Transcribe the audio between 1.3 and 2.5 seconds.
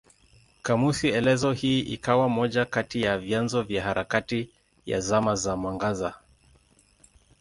hii ikawa